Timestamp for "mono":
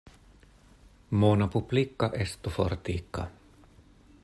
1.23-1.47